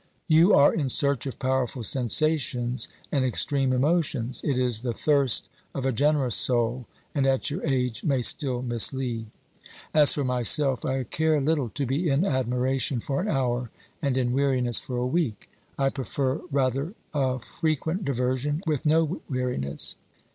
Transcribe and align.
"You 0.25 0.55
are 0.55 0.73
in 0.73 0.89
search 0.89 1.27
of 1.27 1.37
powerful 1.37 1.83
sensations 1.83 2.87
and 3.11 3.23
extreme 3.23 3.71
emotions; 3.71 4.41
it 4.43 4.57
is 4.57 4.81
the 4.81 4.95
thirst 4.95 5.47
of 5.75 5.85
a 5.85 5.91
generous 5.91 6.35
soul 6.35 6.87
and 7.13 7.27
at 7.27 7.51
your 7.51 7.63
age 7.63 8.03
may 8.03 8.23
still 8.23 8.63
mislead. 8.63 9.27
As 9.93 10.11
for 10.11 10.23
myself, 10.23 10.83
I 10.85 11.03
care 11.03 11.39
little 11.39 11.69
to 11.75 11.85
be 11.85 12.09
in 12.09 12.25
admiration 12.25 12.99
for 12.99 13.21
an 13.21 13.27
hour 13.27 13.69
and 14.01 14.17
in 14.17 14.31
weariness 14.33 14.79
for 14.79 14.97
a 14.97 15.05
week; 15.05 15.51
I 15.77 15.83
3i6 15.83 15.85
OBERMANN 15.85 15.93
prefer 15.93 16.35
rather 16.49 16.93
a, 17.13 17.39
frequent 17.39 18.03
diversion 18.03 18.63
with 18.65 18.87
no 18.87 19.21
weariness. 19.29 19.97